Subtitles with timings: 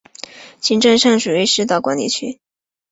[0.61, 2.39] 行政上属于石岛管理区。